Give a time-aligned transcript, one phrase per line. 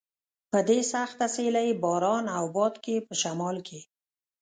[0.51, 3.79] په دې سخته سیلۍ، باران او باد کې په شمال کې.